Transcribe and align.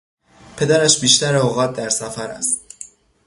پدرش 0.57 0.99
بیشتر 1.01 1.35
اوقات 1.35 1.75
در 1.77 1.89
سفر 1.89 2.27
است. 2.27 2.63